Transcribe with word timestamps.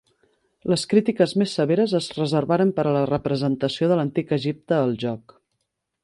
Les 0.71 0.83
crítiques 0.93 1.33
més 1.41 1.51
severes 1.59 1.93
es 1.99 2.07
reservaren 2.19 2.71
per 2.79 2.85
a 2.87 2.93
la 2.95 3.05
representació 3.11 3.91
de 3.91 3.99
l'Antic 4.01 4.33
Egipte 4.39 4.79
al 4.79 4.97
joc. 5.05 5.37